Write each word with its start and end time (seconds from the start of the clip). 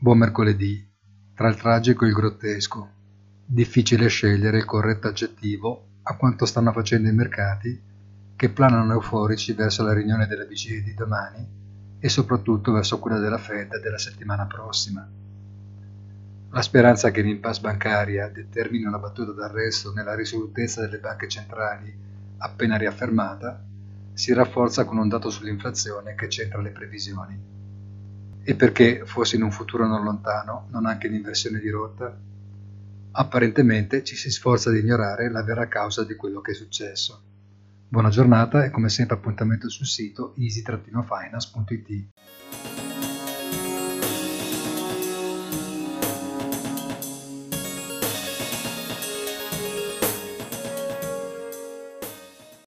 Buon 0.00 0.18
mercoledì. 0.18 0.88
Tra 1.34 1.48
il 1.48 1.56
tragico 1.56 2.04
e 2.04 2.08
il 2.08 2.14
grottesco. 2.14 2.88
Difficile 3.44 4.06
scegliere 4.06 4.58
il 4.58 4.64
corretto 4.64 5.08
aggettivo 5.08 5.88
a 6.04 6.16
quanto 6.16 6.46
stanno 6.46 6.70
facendo 6.70 7.08
i 7.08 7.12
mercati 7.12 7.82
che 8.36 8.48
planano 8.48 8.92
euforici 8.92 9.54
verso 9.54 9.82
la 9.82 9.92
riunione 9.92 10.28
della 10.28 10.44
BCE 10.44 10.84
di 10.84 10.94
domani 10.94 11.44
e 11.98 12.08
soprattutto 12.08 12.70
verso 12.70 13.00
quella 13.00 13.18
della 13.18 13.38
Fed 13.38 13.80
della 13.80 13.98
settimana 13.98 14.46
prossima. 14.46 15.04
La 16.50 16.62
speranza 16.62 17.10
che 17.10 17.20
l'impasse 17.20 17.60
bancaria 17.60 18.28
determini 18.28 18.84
una 18.84 19.00
battuta 19.00 19.32
d'arresto 19.32 19.92
nella 19.92 20.14
risolutezza 20.14 20.82
delle 20.82 21.00
banche 21.00 21.26
centrali 21.26 21.92
appena 22.38 22.76
riaffermata 22.76 23.66
si 24.12 24.32
rafforza 24.32 24.84
con 24.84 24.98
un 24.98 25.08
dato 25.08 25.28
sull'inflazione 25.28 26.14
che 26.14 26.28
centra 26.28 26.60
le 26.60 26.70
previsioni. 26.70 27.57
E 28.48 28.54
perché, 28.54 29.04
forse 29.04 29.36
in 29.36 29.42
un 29.42 29.50
futuro 29.50 29.86
non 29.86 30.02
lontano, 30.02 30.68
non 30.70 30.86
anche 30.86 31.06
l'inversione 31.06 31.58
di 31.58 31.68
rotta? 31.68 32.18
Apparentemente 33.10 34.02
ci 34.02 34.16
si 34.16 34.30
sforza 34.30 34.70
di 34.70 34.78
ignorare 34.78 35.30
la 35.30 35.42
vera 35.42 35.68
causa 35.68 36.02
di 36.02 36.14
quello 36.14 36.40
che 36.40 36.52
è 36.52 36.54
successo. 36.54 37.22
Buona 37.86 38.08
giornata 38.08 38.64
e 38.64 38.70
come 38.70 38.88
sempre 38.88 39.16
appuntamento 39.16 39.68
sul 39.68 39.84
sito 39.84 40.32
easy-finance.it. 40.38 42.08